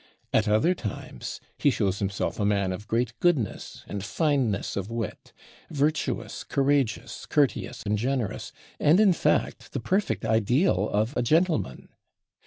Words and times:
At 0.33 0.47
other 0.47 0.73
times 0.73 1.39
he 1.59 1.69
shows 1.69 1.99
himself 1.99 2.39
a 2.39 2.43
man 2.43 2.71
of 2.71 2.87
great 2.87 3.13
goodness 3.19 3.83
and 3.87 4.03
fineness 4.03 4.75
of 4.75 4.89
wit; 4.89 5.31
virtuous, 5.69 6.43
courageous, 6.43 7.27
courteous, 7.27 7.83
and 7.85 7.99
generous, 7.99 8.51
and 8.79 8.99
in 8.99 9.13
fact 9.13 9.73
the 9.73 9.79
perfect 9.79 10.25
ideal 10.25 10.89
of 10.89 11.15
a 11.15 11.21
gentleman. 11.21 11.89